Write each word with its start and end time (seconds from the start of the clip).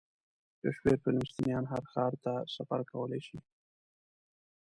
یو 0.63 0.71
شمېر 0.77 0.97
فلسطینیان 1.05 1.65
هر 1.71 1.83
ښار 1.91 2.13
ته 2.23 2.33
سفر 2.55 2.79
کولی 2.91 3.19
شي. 3.27 3.37